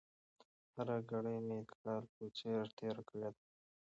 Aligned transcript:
هره 0.75 0.97
ګړۍ 1.09 1.37
مې 1.47 1.59
د 1.69 1.69
کال 1.81 2.03
په 2.13 2.23
څېر 2.37 2.63
تېره 2.77 3.01
کړې 3.07 3.27
ده. 3.33 3.39